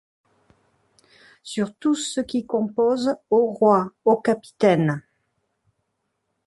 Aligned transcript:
Sur 1.43 1.75
tout 1.75 1.93
ce 1.93 2.21
qui 2.21 2.47
compose, 2.47 3.17
ô 3.29 3.51
rois, 3.51 3.91
ô 4.03 4.17
capitaines 4.19 5.03